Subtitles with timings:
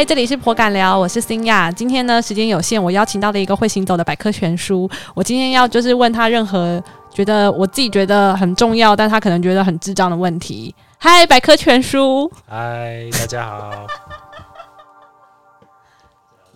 [0.00, 1.70] 嗨，这里是颇敢聊，我是新亚。
[1.70, 4.90] 今天呢，时间有限，我邀请到了一个会行走的百科全书。
[5.14, 6.82] 我今天要就是问他任何
[7.12, 10.74] 觉得我自己觉得很重要，但他可能觉得很智障的问题。
[10.96, 12.32] 嗨，百科全书。
[12.48, 13.86] 嗨，大家好。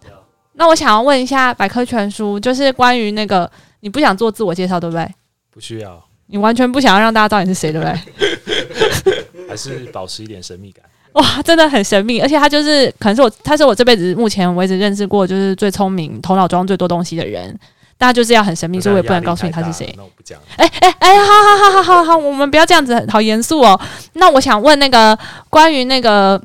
[0.54, 3.50] 那我想要问一下百科全书，就是关于那个
[3.81, 5.06] 你不想做自我介绍，对不对？
[5.50, 6.03] 不需要。
[6.29, 9.45] 你完全不想要让大家知道你是谁，对不对？
[9.46, 10.82] 还是保持一点神秘感。
[11.14, 17.59] 哇，真的很神秘，而且他就是可能是我，他是我这辈子目前为止认识过就是最聪明、头脑装最多东西的人。
[17.96, 19.95] 大家就是要很神秘，所以我也不能告诉你他是谁。
[19.96, 20.37] 那我不讲。
[20.57, 23.81] 哎哎哎，好好好好好好，我们不要这样子，好严肃哦。
[24.14, 25.17] 那我想问那个
[25.49, 26.39] 关于那个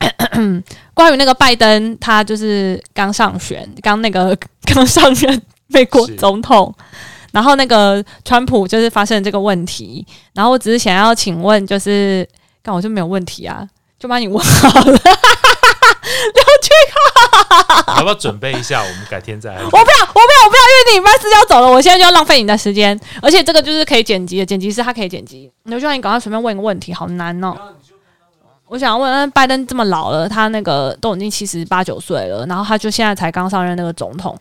[0.92, 4.36] 关于那个拜登，他就是刚上选，刚那个
[4.66, 6.72] 刚上任美国总统，
[7.32, 12.28] 然后那个川普就是发生这个问题，然后我只是想要请问，就是
[12.62, 13.66] 刚我就没有问题啊。
[13.98, 18.80] 就把你问好了，刘俊浩，要不要准备一下？
[18.80, 19.52] 我们改天再。
[19.56, 22.98] 我不要，我不要，我不要，因为你班是要走了，我现在就要浪费你的时间。
[23.20, 25.50] 而且这个就是可以剪辑的，剪辑师他可以剪辑。
[25.64, 27.56] 刘俊浩，你赶快随便问一个问题，好难哦。
[28.66, 34.38] 我想要问，拜登这么老了，他那个都已经七十八九岁了，然后他就现在才刚上任那个总统，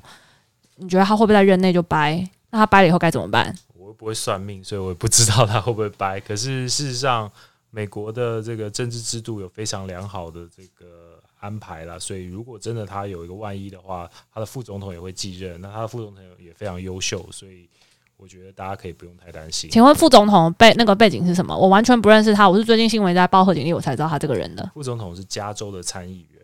[0.76, 2.24] 你觉得他会不会在任内就掰？
[2.52, 3.56] 那他掰了以后该怎么办？
[3.76, 6.20] 我又不会算命，所以我也不知道他会不会掰。
[6.20, 7.32] 可是事实上。
[7.78, 17.70] 美国的这个政治制度有非常良好的这个安排啦，所以如果真的他有一个万一的话，他的副总统也会继任，那他的副总统也非常优秀，所以
[18.16, 19.70] 我觉得大家可以不用太担心。
[19.70, 21.56] 请问副总统背那个背景是什么？
[21.56, 24.72] 我完全不认识他，我是最近新闻在报贺锦丽，我才知道他这个人的。
[24.74, 26.42] 副总统是加州的参议员，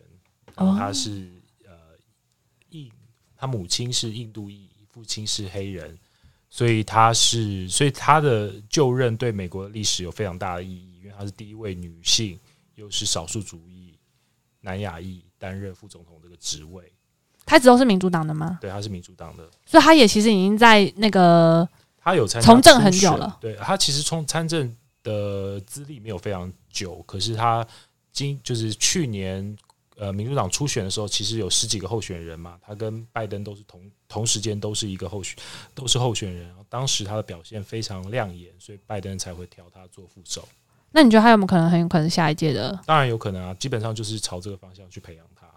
[0.56, 1.32] 然后他是
[1.66, 1.74] 呃
[2.70, 2.92] 印，
[3.36, 5.98] 他母亲是印度裔，父亲是黑人，
[6.52, 10.93] 所以他是，所以他的就任对美国的历史有非常大的意义。
[11.18, 12.40] 她是第一位女性，
[12.76, 13.98] 又是少数主义
[14.62, 16.92] 南亚裔担任副总统这个职位。
[17.46, 18.58] 她一直都是民主党的吗？
[18.62, 21.68] 对，她是民主党的，所以她也其实已经在那个
[21.98, 23.38] 她有参从政很久了。
[23.42, 24.74] 对，她其实从参政
[25.04, 27.68] 的资历没有非常久，可是她
[28.14, 29.58] 今就是去年
[29.98, 35.38] 呃民主党初选的时候，其实有十几个候选人嘛，她跟拜登都是同同时间都是一个候选
[35.76, 40.48] 都是候选人，当时她的表现非常亮眼，所以拜登才会挑她做副手。
[40.96, 42.80] 那你觉得他有没有可能很有可能下一届的？
[42.86, 45.48] 当然有可能啊，基本上就是朝这个方向去培养他。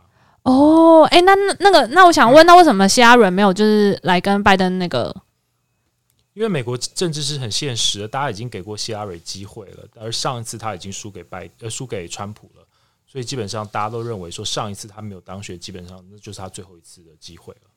[0.43, 5.15] 哦，哎，那那那个，那我想问，那为什么希拉蕊没有就是来跟拜登那个？
[6.33, 12.67] 因为美国政治是很现实的，大家已经给过希拉蕊机会了，而上一次他已经输给拜呃输给川普了，
[13.07, 17.71] 所以基本上大家都认为说上一次他没有当选，基本上那就是他最后一次的机会了。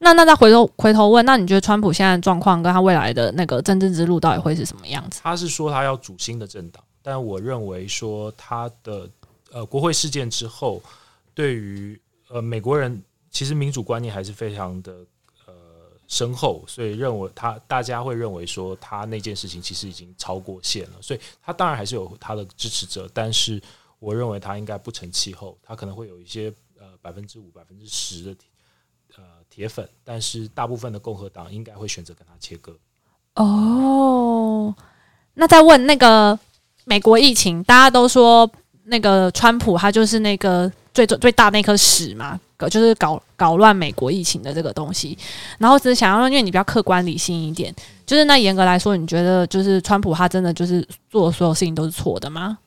[0.00, 5.20] 那那再回头回头问，那你觉得川普现在的状况跟他未来的那个政治之路到底会是什么样子？
[5.22, 9.10] 他是说他要组新的政党，但我认为说他的
[9.50, 10.80] 呃国会事件之后，
[11.34, 14.92] 对于呃美国人其实民主观念还是非常的
[15.46, 15.54] 呃
[16.06, 23.60] 深厚，所以认为他大家会认为说他那件事情其实已经超过线了，所以他当然还是有他的支持者，但是
[23.98, 28.36] 我认为他应该不成气候，他可能会有一些呃百分之五百分之十的。
[29.18, 32.72] 呃，铁粉，但是大部分的共和党应该会选择跟他切割。
[33.34, 34.72] 哦，
[35.34, 36.38] 那再问那个
[36.84, 38.48] 美国疫情，大家都说
[38.84, 42.38] 那个川普他就是那个最最最大那颗屎嘛，
[42.70, 45.18] 就是搞搞乱美国疫情的这个东西。
[45.58, 47.74] 然后只是想要，因为你比较客观理性一点，
[48.06, 52.58] 就是那严格来说，你觉得就是川普他真的就是做的所有事情都是错的吗？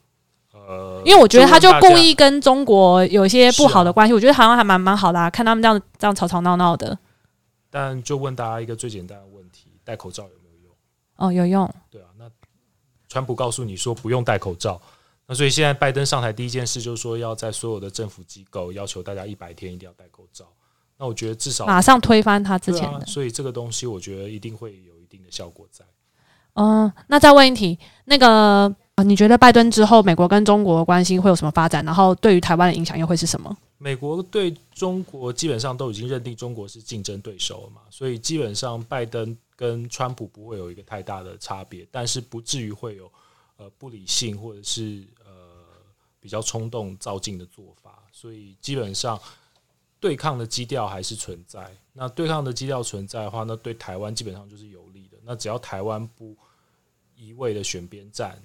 [0.67, 5.29] 呃，因为我觉得他就故意跟中国有一些不好的关系，我觉得好像还蛮蛮好的啊。
[5.29, 6.97] 看他们这样这样吵吵闹闹的。
[7.69, 10.73] 但就问大家一个最简单的问题：戴口罩有没有用？
[11.16, 11.73] 哦，有用。
[11.89, 12.29] 对啊，那
[13.09, 14.81] 川普告诉你说不用戴口罩，
[15.27, 20.45] 那所以现在拜登上台第一件事就是说要在所有的政府机构要求大家一百天一定要戴口罩。
[20.97, 25.83] 那我觉得至少马上推翻他之前的，所以这个东西我觉得一定会有一定的效果在。
[26.53, 28.74] 嗯，那再问一题，那个。
[29.03, 31.83] 你觉得拜登之后，美国跟中国关系会有什么发展？
[31.86, 33.56] 然后对于台湾的影响又会是什么？
[33.77, 43.12] 美国对中国基本上都已经认定中国是竞争对手了嘛，所以基本上拜登跟川普不会有一个太大的差别，但是不至于会有
[43.57, 45.31] 呃不理性或者是呃
[46.19, 49.19] 比较冲动造进的做法，所以基本上
[50.00, 51.71] 对抗的基调还是存在。
[51.92, 55.18] 那对抗的基调存在的话，那对台湾基本上就是有利的。
[55.24, 56.38] 那只要台湾不
[57.15, 58.39] 一味的选边站。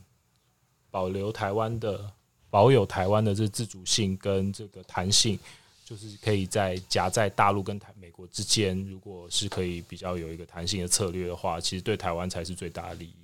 [0.96, 2.10] 保留台湾的，
[2.48, 5.38] 保有台湾的这自主性跟这个弹性，
[5.84, 13.14] 就是可以在夹在大陆跟台美国之间，如果是可以比较有一个弹性的策略的话，其实对台湾才是最大的利益。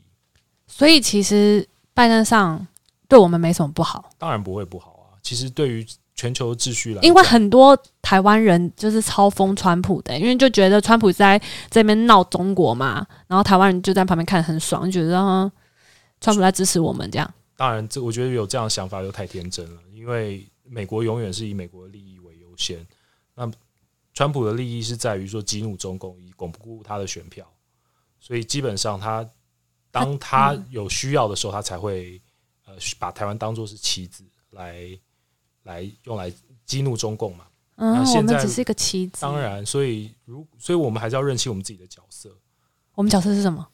[0.67, 2.67] 所以其实拜登上
[3.09, 5.17] 对我们没什么不好，当然不会不好啊。
[5.23, 11.41] 其实对于全球秩序来，因为很多台湾人就是超疯川普的、因为就觉得川普在
[11.71, 15.51] 这边闹中国嘛，然后台湾人就在旁边看得很爽，就觉得、嗯、
[16.21, 17.35] 川普在支持我们这样。
[17.63, 22.85] 当然，这我觉得有这样的想法又太天真了，因为美国永远是以美国的利益为优先。
[23.37, 23.49] 那
[24.13, 27.49] 川普的利益是在于说激怒中共，以巩固他的选票，
[28.19, 29.25] 所以基本上他
[29.93, 32.21] 当他有需要的时候，他才会
[32.67, 34.99] 呃把台湾当做是棋子来
[35.63, 36.33] 来用来
[36.67, 37.47] 激怒中共嘛。
[37.77, 39.21] 嗯，我们只是一个棋子。
[39.21, 42.37] 当，然，所以如所以我们还是要认清我们自己的角色。
[42.97, 43.65] 我们角色是什么？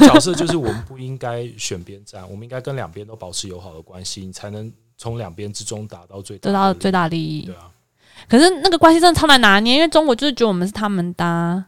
[0.00, 7.54] 角色就是我们不应该选边站，我们应该跟两边都保持友好的关系，你才能从两边之中达到最得到最大利益对。
[7.54, 7.70] 啊，
[8.28, 11.66] 可是那个关系真的超难拿捏，因为中国就是觉得我们是他们的啊、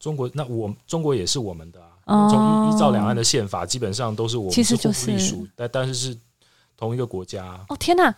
[0.00, 6.16] 中国那我中国也是我们的啊，哦从依依照两岸的宪法，基本上都是我们是其实就是隶属，但但是是
[6.76, 7.58] 同一个国家。
[7.68, 8.14] 哦天哪！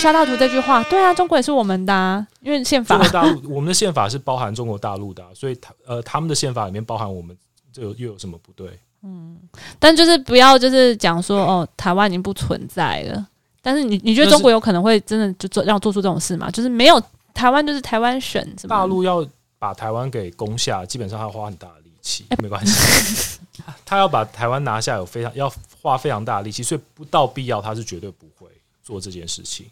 [0.00, 7.36] 下大图这句话，对啊，中国也是我们的、啊，因为宪法中国大陆，我们的宪法是包含中国大陆的啊、所以他呃他们的宪法里面包含我们，
[7.72, 8.78] 这有又有什么不对？
[9.02, 9.36] 嗯
[9.78, 13.26] 但就是不要就是讲说哦，台湾已经不存在了。
[13.62, 16.50] 但是你你觉得中国有可能会真的就做要做出这种事吗？
[16.50, 17.02] 就是没有
[17.34, 19.26] 台湾就是台湾省什么大陆要
[19.58, 23.38] 把台湾给攻下，基本上要花很大的力气，没关系。
[23.84, 28.48] 他要把台湾拿下，有非常要花非常大的力气，所以不到必要，他是绝对不会
[28.82, 29.66] 做这件事情。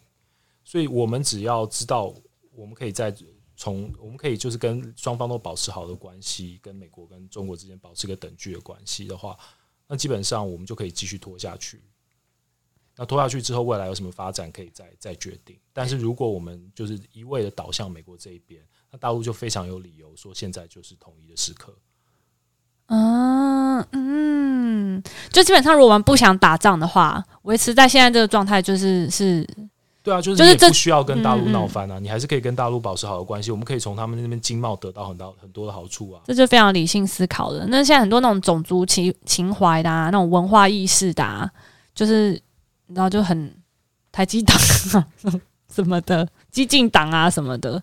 [0.69, 2.15] 所以我们只要知道，
[2.53, 3.11] 我们可以在
[3.57, 9.35] 从我们可以就是跟双方都保持好的关系，跟美国跟中国之间保持一个等距的关系的话，
[9.87, 11.83] 那基本上我们就可以继续拖下去。
[12.95, 15.59] 那拖下去之后，未来有什么发展可以再再决定。
[15.73, 21.75] 但是如果我们就是一味的倒向美国这一边，那大陆就非常有理由说现在就是统一的时刻。
[22.89, 29.49] 嗯嗯，就基本上如果我们不想打仗的话，维持在现在这个状态就是是
[30.09, 33.51] 对啊，就是也不需要跟大陆闹翻啊，你还是可以跟大陆保持好的关系。
[33.51, 36.23] 我们可以从他们那边经贸得到很多很多的好处啊。
[36.25, 37.67] 这就非常理性思考的。
[37.67, 41.51] 那现在很多那种种族情情怀的啊，那种文化意识的啊，
[41.95, 42.31] 就是
[42.87, 43.55] 你知道就很
[44.11, 44.57] 台积党
[44.95, 45.07] 啊
[45.71, 47.83] 什么的，激进党啊什么的，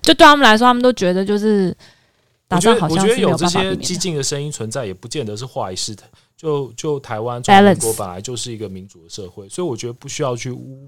[0.00, 1.76] 就对他们来说，他们都觉得就是
[2.48, 3.76] 打我好得我觉得有这些。
[3.76, 6.02] 激进的声音存在，也不见得是坏事的。
[6.36, 10.86] 就就台湾中国本来就是一个民主的社会，所以我觉得不需要去污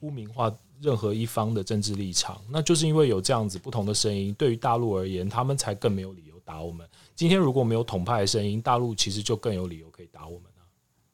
[0.00, 2.40] 污名化任何一方的政治立场。
[2.50, 6.86] 那就是因为有这样子不同的声音，对于大陆而言，他们才更没有理由打我们。
[7.14, 10.62] 今天如果没有统派的声音，大陆其实就更有理由可以打我们啊。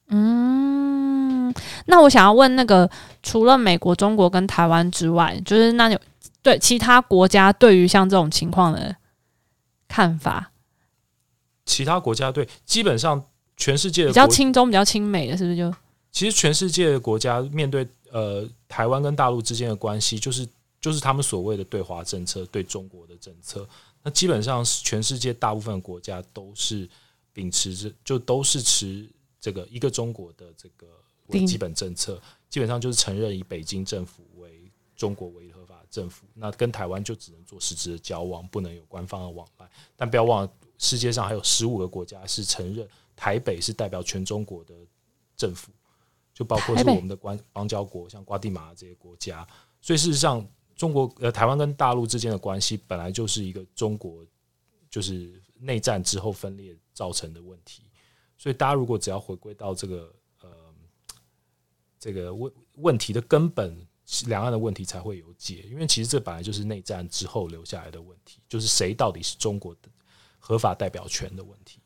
[0.08, 1.54] 嗯，
[1.86, 2.90] 那我想要问那个，
[3.22, 5.98] 除了美国、中国跟台湾之外，就是那有
[6.42, 8.94] 对其他国家对于像这种情况的
[9.88, 10.52] 看法，
[11.64, 13.24] 其他国家对基本上
[13.56, 15.74] 全世界的比较国轻中、比较亲美的，是不是就？
[16.12, 20.48] 其实全世界的国家面对呃台湾跟大陆之间的关系，就是
[20.80, 23.68] 就是他们所谓的对华政策、对中国的政策。
[24.04, 26.88] 那基本上是全世界大部分国家都是
[27.32, 29.04] 秉持着，就都是持
[29.40, 30.86] 这个一个中国的这个
[31.44, 36.24] 基本政策，基本上就是承认以北京政府为中国唯一合法政府。
[36.34, 39.68] 那跟台湾就只能做实质的交往，不能有官方的往来。
[39.96, 44.74] 但不要忘了，世界上还有十五个国家是承认台北是代表全中国的
[45.36, 45.72] 政府。
[46.34, 49.46] 就包括是我们的关邦交国，像瓜地马拉这些国家。
[49.80, 54.26] 所以事实上，中国呃台湾跟大陆之间的关系本来就是一个中国
[54.90, 57.84] 就是内战之后分裂造成的问题。
[58.36, 60.48] 所以大家如果只要回归到这个呃
[62.00, 63.86] 这个问问题的根本，
[64.26, 65.66] 两岸的问题才会有解。
[65.70, 69.88] 因为其实这本来就是内战之后留下来的问题，就是谁到底是中国的
[70.38, 71.78] 合法代表权的问题。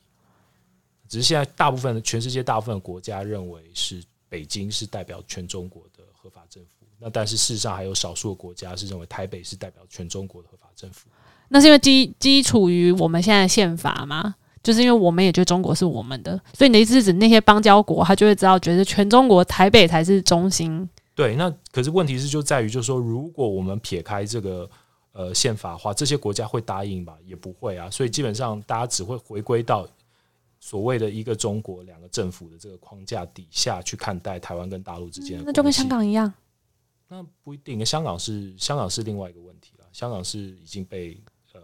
[1.07, 11.09] 只是现在大部分的全世界大部分国家认为是北京是代表全中国的合法政府，那但是事实上还有少数的国家是认为台北是代表全中国的合法政府。
[11.49, 14.35] 那是因为基基础于我们现在的宪法吗？
[14.63, 20.87] 就是因为我们也觉得中国是我们的，所以你的意思是指那些邦交国，他就会知道，觉得全中国台北才是中心。
[21.15, 24.69] 对，那可是问题是就在于，就是说，如果我们撇开这个
[25.13, 27.17] 呃宪法话，这些国家会答应吧？
[27.25, 27.89] 也不会啊。
[27.89, 29.89] 所以基本上大家只会回归到
[30.61, 35.89] 所谓的一个中国两个政府的这个框架底下去看待台湾跟大陆之间的、那就跟香。
[35.89, 36.33] 港一样。
[37.07, 39.87] 那不一定，香港是香港是另外一个问题了。
[39.93, 41.19] 香港是已经被
[41.55, 41.61] 呃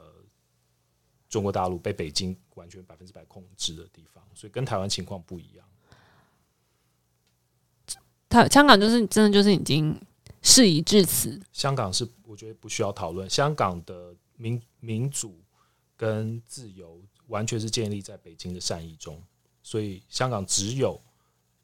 [1.28, 5.66] 中国大陆被北京完全百分之百控制的地方，所以跟台湾情况不一样。
[8.28, 10.00] 台香港就是真的就是已经
[10.40, 15.38] 事已至此，香港是我觉得不需要讨论，香港的民民主
[15.96, 19.22] 跟自由完全是建立在北京的善意中，
[19.62, 21.00] 所以香港只有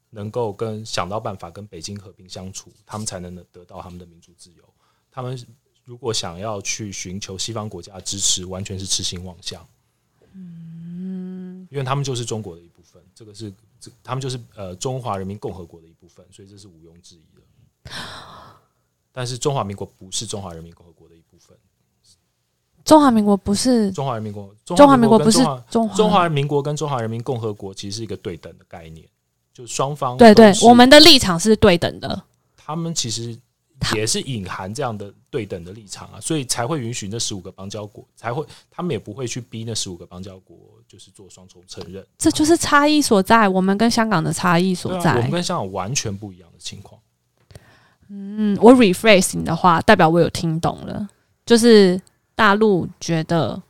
[0.09, 4.63] 能够跟想到办法跟北京和平相处，他们才能得到他们的民主自由。
[5.11, 5.37] 他们
[5.83, 9.67] 如果想要去寻求西方国家支持，完全是痴心妄想。
[10.33, 17.93] 嗯，因为他们就是中国的一部分，这个是这他们就是呃中华人民共和国的一部分，所以这是毋庸置疑的。
[19.11, 21.57] 但是中华民国不是中华人民共和国的一部分。
[22.91, 29.07] 中华民国不是中华人民共中华民国不是中中华民国跟中华人民共和国其实是一个对等的概念，
[29.53, 32.21] 就双方对对，我们的立场是对等的。
[32.57, 33.33] 他们其实
[33.95, 42.05] 也是隐含这样的对等的立场啊，所以才会允许那十五个邦交国才会，他们也不会去逼那十五个邦交国就是做双重承认。
[42.17, 46.99] 这就是差异所在，我们跟香港的差异所在，我们跟香港完全不一样的情况。
[48.09, 51.07] 嗯，我 rephrase 你的话，代表我有听懂了，
[51.45, 51.97] 就是。
[52.41, 53.61] 大陆觉得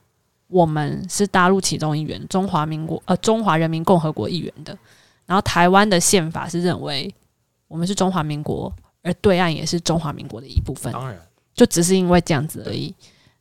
[0.47, 4.71] 我们是大陆其中一员，中华民国呃中华人民共和国一员的。
[5.25, 7.13] 然后台湾的宪法是认为
[7.67, 10.89] 我们是中华民国，而对岸也是中华民国的一部分。
[10.93, 11.19] 当然，
[11.53, 12.95] 就只是因为这样子而已，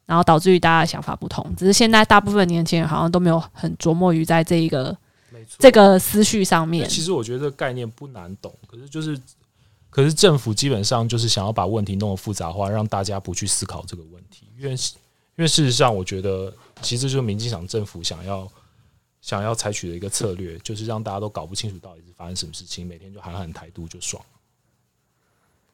[0.05, 1.55] 然后导致于大家的想法不同。
[1.57, 4.97] 只是现在大部分年轻人好像都没有很琢磨于在这一个
[5.61, 6.89] 这个思绪上面。
[6.89, 9.17] 其实我觉得这个概念不难懂，可是就是
[9.91, 14.77] 可是政府基本上就是想要把问题弄得复杂化，让大家不去思考这个问题，因为。
[15.41, 18.47] 因为事实上，我觉得其实就是民进党政府想要
[19.23, 24.23] 想要采取的一个策略，就是让大家都搞不清楚到底是发生什么事情，每天就喊喊台独就爽。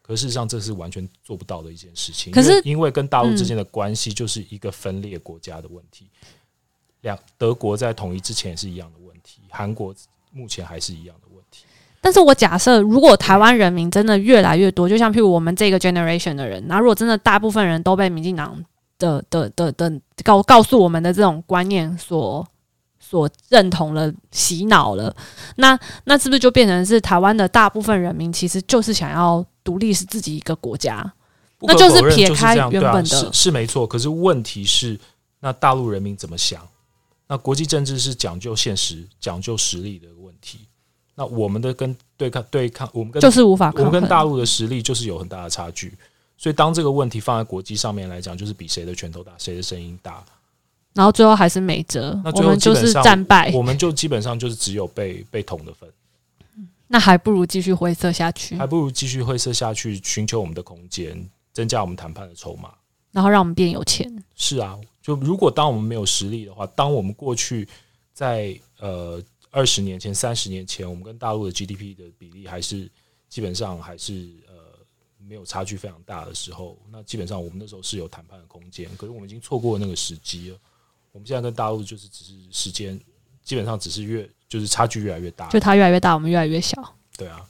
[0.02, 2.32] 可事实上，这是完全做不到的一件事情。
[2.32, 6.06] 可是，因为跟大陆之间的关系就是一个分裂国家的问题。
[7.00, 9.92] 两德国在统一之前也是一样的问题，韩国
[10.30, 11.64] 目前还是一样的问题。
[12.00, 18.64] 但是我假设，如果台湾人民真的越来越多，就像譬如我们这个 generation 的人，那如果真的大部分人都被民进党
[18.98, 19.92] 的的的的
[20.24, 22.46] 告告诉我们的这种观念所
[22.98, 25.14] 所认同了洗脑了，
[25.56, 31.12] 那那是不是就变成是台湾的大部分人民其实就是想要独立是自己一个国家？
[31.60, 33.86] 那就是撇开原本的，是是没错。
[33.86, 34.98] 可是问题是，
[35.40, 36.60] 那大陆人民怎么想？
[37.28, 40.60] 那国际政治是讲究现实、讲究实力的问题。
[41.14, 45.96] 那我们的跟对抗对抗，我们跟就是无法，我们跟大陆的实力就是有很大的差距。
[46.38, 50.22] 所以，当这个问题放在国际上面来讲，就是比谁的拳头大，谁的声音大。
[50.92, 55.88] 然后最后还是没辙，那我们就是战败，我们就基本上就是只有被被捅的份。
[56.88, 62.70] 那还不如继续灰色下去，还不如继续灰色下去，寻求我们的空间，增加我们谈判的筹码，
[63.12, 64.10] 然后让我们变有钱。
[64.34, 67.66] 是啊，就如果当我们没有实力的话，当我们过去
[68.12, 72.90] 在呃二十年前、三十年前，我们跟大陆的 GDP 的比例还是
[73.28, 74.28] 基本上还是。
[75.28, 78.88] 没有差距非常大的时候，那基本上我们那时候是有谈判的空间。
[78.96, 80.56] 可是我们已经错过那个时机了。
[81.12, 82.98] 我们现在跟大陆就是只是时间，
[83.42, 86.94] 基本上只是越就是差距越来越大，就它越来越大，我们越来越小。
[87.16, 87.40] 对啊。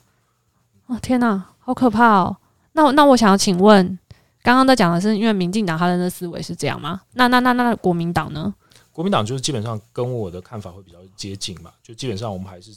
[0.87, 2.37] 哦天哪，好可怕哦！
[2.73, 3.99] 那那我想要请问，
[4.40, 7.02] 刚刚在讲的是因为民进党他的那思维是这样吗？
[7.14, 8.54] 那那那那国民党呢？
[8.92, 12.71] 国民党就是基本上跟我的看法会比较接近嘛，就基本上我们还是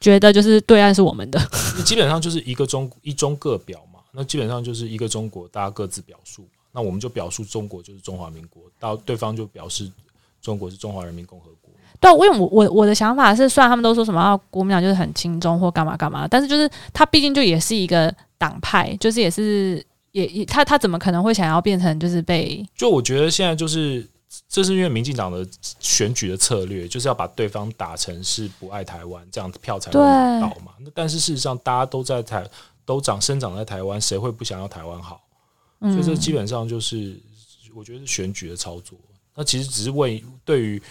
[0.00, 1.40] 觉得就是对岸是我们的，
[1.86, 3.97] 基本上就是一个中一中各表嘛。
[4.18, 6.44] 那基本上就是一个中国，大家各自表述。
[6.72, 9.88] 那我们就表述中国就是中华民国，到对方就表示
[10.42, 11.72] 中国是中华人民共和国。
[12.00, 22.64] 对，因为我我我的想法是，虽然他们都说什么啊国民党就是很轻松或干嘛干嘛，但是就是他毕竟就也是一个党派，就是也是也也他他怎么可能会想要变成就是被？
[22.76, 24.06] 就我觉得现在就是
[24.48, 25.46] 这是因为民进党的
[25.80, 30.72] 选举的策略，就是要把对方打成是不爱台湾，这样子票才会拿到嘛。
[30.80, 32.46] 那但是事实上大家都在台。
[32.88, 35.20] 都长生长在台湾，谁会不想要台湾好？
[35.78, 37.20] 所以这基本上就是
[37.74, 38.98] 我觉得是选举的操作。
[39.34, 40.82] 那其实只是为对于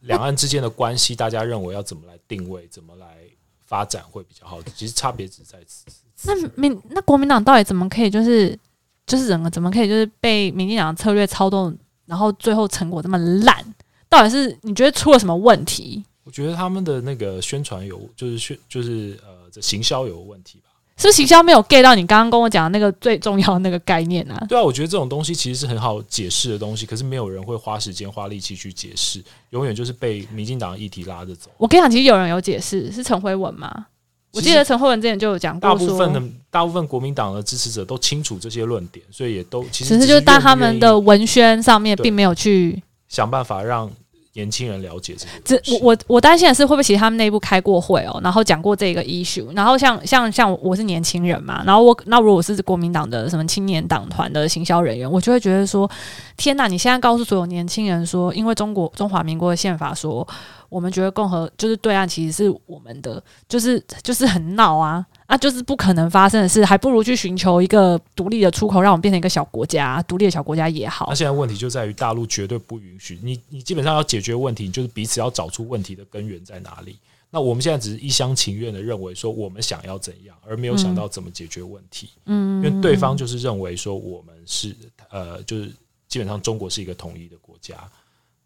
[0.00, 3.18] 两岸之间的关系，大家认为要怎么来定位，怎么来
[3.64, 4.60] 发展会比较好。
[4.74, 5.84] 其实差别只在此。
[6.24, 8.58] 那民那国民党到底怎么可以就是
[9.06, 13.64] 就是整个怎么可以就是被民进党的策略操纵，然后最后成果这么烂？
[14.08, 16.04] 到底是你觉得出了什么问题？
[16.24, 20.65] 我觉得他们的那个宣传有就是宣就是呃这行销有问题吧。
[20.98, 24.34] 是不是行销没有 get 到你刚刚跟我讲的那个最重要的那个概念呢？
[24.48, 31.50] 对啊，我觉得这种东西其实是很好解释的东西，可是没有人会花时间花力气去解释，永远就是被民进党的议题拉着走。
[31.58, 33.86] 我跟你讲，其实有人有解释，是陈辉文吗？
[34.32, 43.90] 我记得陈慧文之前就有讲过，大部分的大部分国民党的支持者都清楚这些论点，所以也都其实只是就是在他们的文宣上面并没有去想办法让
[44.36, 45.72] 年轻人了解这个这。
[45.72, 55.90] 我我我担心的是会不会其实他们内部开过会哦，然后讲过这个 issue，然后像像像我是年轻人嘛，然后我那如果我是国民党的什么青年党团的行销人员，我就会觉得说，
[56.36, 56.68] 天哪！
[56.68, 60.26] 你现在告诉所有年轻人说，因为中国中华民国的宪法说，
[60.68, 65.06] 我们觉得共和就是对岸其实是我们的，就是就是很闹啊。
[65.26, 71.14] 啊，就是不可能发生的事，还不如去寻求一个独立的出口，让我们变成一个小国家，独立的小国家也好那。
[71.14, 76.96] 现在问题就在于大陆绝对不允许你，你基本上要解决问题，你就是彼此要找出问题的根源在哪里。
[77.28, 82.10] 那我们现在只是一厢情愿的认为说我们想要怎样，而没有想到怎么解决问题。
[82.26, 84.74] 嗯，因为对方就是认为说我们是
[85.10, 85.72] 呃，就是
[86.06, 87.76] 基本上中国是一个统一的国家，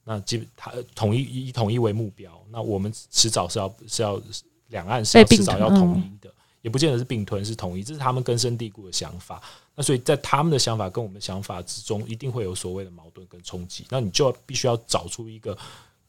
[0.02, 4.20] 那基本他统一以统一为目标，那我们迟早是要是要
[4.68, 6.32] 两岸是要并迟早要统一的，
[6.62, 9.40] 也不见得是并吞，是统一，这是他们根深蒂固的想法。
[9.74, 13.86] 那所以在他们的想法跟我们的想法之中，一定会有所谓的矛盾跟冲击。
[13.88, 15.56] 那你就必须要找出一个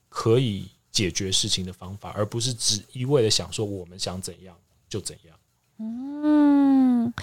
[0.10, 4.54] 可以解决事情的方法，而不是只一味的想说我们想怎样
[4.90, 5.38] 就怎样。
[5.78, 7.14] 嗯，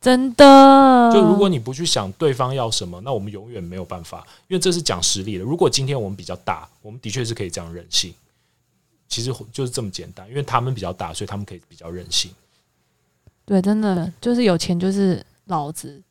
[0.00, 1.10] 真的。
[1.12, 5.42] 就如果你不去想对方要什么，那我们永远没有办法，因为这是讲实力的。
[5.42, 8.14] 如果今天我们比较大，我们的确是可以这样任性，
[9.08, 10.28] 其实就是这么简单。
[10.28, 12.30] 因为他们比较大，所以他们可以比较任性。
[13.44, 16.02] 对，真的就是有钱就是老子，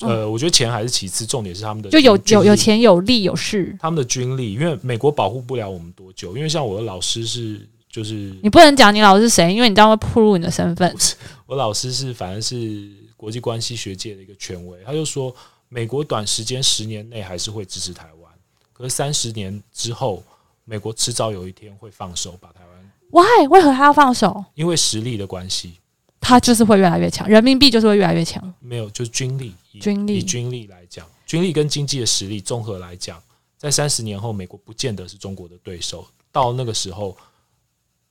[0.00, 4.54] 呃，我觉得钱还是其次，重点是他们的嗯就有有有钱有力有势，他们的军力。
[4.54, 10.94] 因为美国保护不了我们多久，因为像我的老师是就是你不能讲你老师是谁，因为你这样会暴露你的身份。
[11.46, 15.34] 我老师是反正是国际关系学界的一个权威，他就说
[15.68, 18.32] 美国短时间十年内还是会支持台湾，
[18.72, 20.22] 可是三十年之后，
[20.64, 23.48] 美国迟早有一天会放手把台湾，Why？
[23.48, 24.44] 为何他要放手？
[24.54, 25.74] 因为实力的关系，
[26.20, 28.54] 他就是会越来越强，人民币就是会越来越强。
[28.60, 33.20] 没有就是军力，以军力以军力来讲，军力跟经济的实力综合来讲，
[33.56, 37.16] 在三十年后，美国不见得是中国的对手，到那个时候，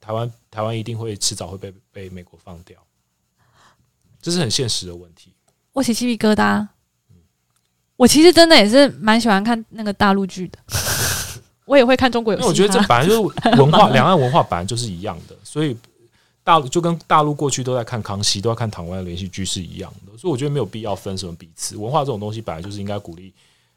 [0.01, 2.77] 台湾台湾一定会迟早会被被美国放掉，
[4.21, 5.31] 这是很现实的问题。
[5.71, 6.59] 我起鸡皮疙瘩。
[6.61, 6.67] 嗯
[7.99, 10.57] 我其实真的也是蛮喜欢看那个大陆剧的，
[11.67, 12.47] 我也会看中国有因为。
[12.47, 13.19] 我觉得这本来就是
[13.60, 15.75] 文化，两岸文化本来就是一样的，所以
[16.49, 21.77] 大陆就跟大陆过去都在看康熙，都在看台湾的连续剧是一样的，所以我觉得没有必要分什么彼此。
[21.77, 23.31] 文化这种东西本来就是应该鼓励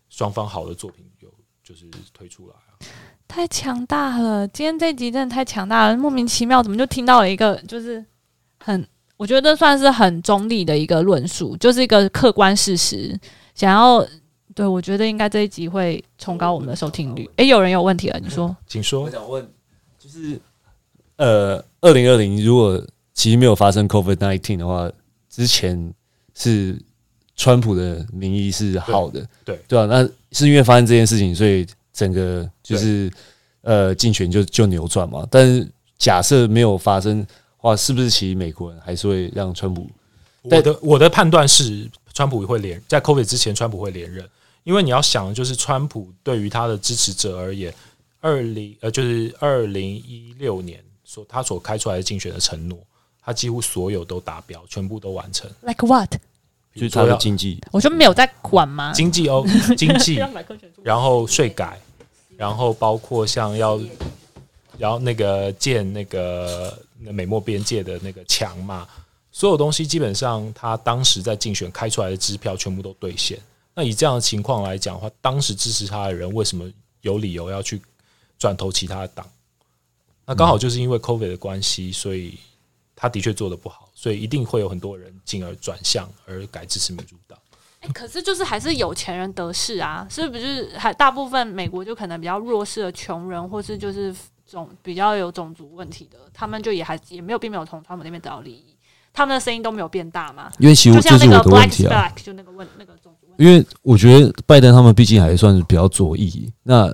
[0.08, 1.28] 双方好的作品有
[1.62, 2.80] 就是推出来啊。
[3.28, 4.48] 太强大了！
[4.48, 8.02] 今天这集真的太强大了，莫名其妙怎么就听到了一个就是
[8.58, 13.14] 很，我觉得算是很中立的一个论述，就是一个客观事实。
[13.54, 14.02] 想要
[14.54, 17.28] 对我觉得应该这一集会冲高我们的收听率。
[17.36, 18.56] 诶，有人有问题了，你说？
[18.66, 19.10] 请说我。
[19.10, 19.46] 想问，
[19.98, 20.40] 就是
[21.16, 22.82] 呃，二零二零如果
[23.14, 24.90] 其实没有发生 COVID nineteen 的话，
[25.28, 25.92] 之前
[26.34, 26.76] 是
[27.36, 33.10] 川普的民意是好的，对对啊，那是因为发生这件事情，所以整个就是
[33.60, 35.26] 呃竞选就就扭转嘛。
[35.30, 39.88] 但是假设没有发生的话，是不是其实美国人还是会让川普？
[40.42, 44.26] 我的我的判断是，川普会连在 COVID 之前，川普会连任，
[44.64, 47.72] 因为你要想的就是川普对于他的支持者而言，
[48.20, 50.80] 二零呃就是二零一六年
[51.12, 52.78] 所他所开出来的竞选的承诺，
[53.22, 55.50] 他几乎所有都达标，全部都完成。
[55.60, 56.10] Like what？
[56.74, 58.94] 就是他的经济，我就没有在管吗？
[58.94, 59.44] 经济哦，
[59.76, 60.18] 经济，
[60.82, 61.78] 然后税改，
[62.34, 63.78] 然后包括像要，
[64.78, 68.88] 然后那个建那个那美墨边界的那个墙嘛，
[69.30, 73.38] 所有东西基本上他当时在竞选开出来的支票全部都兑现。
[73.74, 76.66] 那以这样的情况来讲的话，当时支持他的人为什么
[77.02, 77.82] 有理由要去
[78.38, 79.26] 转投其他的党？
[80.24, 82.38] 那刚好就是因为 COVID 的关系，所以
[82.94, 87.38] 他的确做的不好，所以一定会有很多人进而转向而改支持民主党。
[87.80, 90.70] 欸可是就是还是有钱人得势啊，是不是？
[90.78, 94.14] 还大部分美国就可能比较弱势的穷人，或是就是
[94.46, 98.76] 种比较有种族问题的，他们就也还也没有并没有从他们那边得到利益，
[99.12, 100.48] 他们的声音都没有变大嘛。
[100.60, 101.90] 因为其实就像那个这是我的问 Black 题啊。
[102.14, 103.44] Black 就那个问那个种族问题。
[103.44, 106.86] 因为我觉得拜登他们毕竟还算是比较左翼，那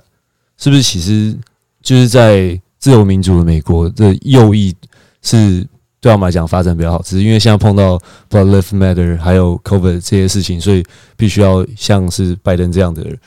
[0.57, 1.37] 是不是其实
[1.83, 4.73] 就是在自由民主的美国的右翼
[5.21, 5.67] 是
[5.99, 7.97] 对他们来讲发展比较好，只是因为现在碰到
[8.29, 10.83] Black Lives Matter 还有 COVID 这些事情，所以
[11.17, 13.17] 必须要像是拜登这样的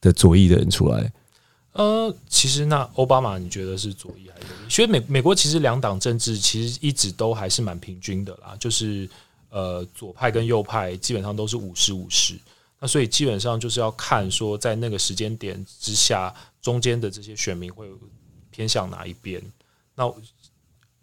[0.00, 1.12] 的左翼的人出来。
[1.72, 4.70] 呃，其实那奥巴马你觉得是左翼还是右翼？
[4.70, 9.08] 所以美美国其实两党政治其实一直都还是蛮平均的啦，就是
[9.50, 12.34] 呃左派跟右派基本上都是五十五十。
[12.80, 17.86] 那所以基本上就是要看说在那个时间点之下，中间的这些选民会
[18.60, 19.42] 偏向哪一边。
[19.94, 20.12] 那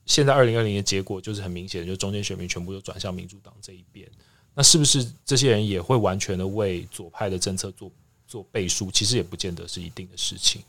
[0.05, 4.07] 现在二零二零的结果就是很明显，就中间选民全部都转向民主党这一边。
[4.53, 7.91] 那是不是这些人也会完全的为左派的政策做
[8.27, 8.91] 做背书？
[8.91, 10.61] 其实也不见得是一定的事情。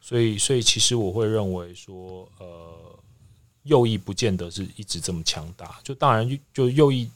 [0.00, 2.98] 所以所以其实我会认为说，呃，
[3.62, 5.78] 右翼不见得是一直这么强大。
[5.84, 7.08] 就当然就右翼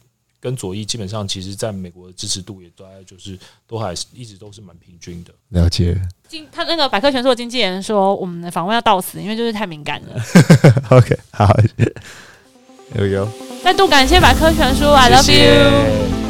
[0.43, 5.33] 跟左翼基本上，其实在美国的支持度也大概就是都还是一直都是蛮平均的。
[5.47, 5.97] 了解。
[6.27, 10.21] 经他那个百科全书的经纪人说，我们的访问要到此，因为就是太敏感了。
[10.91, 11.57] OK，好，
[12.99, 13.25] 有有。
[13.63, 15.23] 再度感谢百科全书，I love you。
[15.23, 16.22] 谢